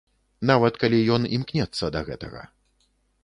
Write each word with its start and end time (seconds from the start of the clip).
Нават 0.51 0.79
калі 0.83 1.01
ён 1.17 1.27
імкнецца 1.37 1.85
да 1.97 2.01
гэтага. 2.09 2.41